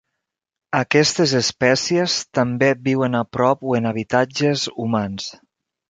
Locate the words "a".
3.23-3.25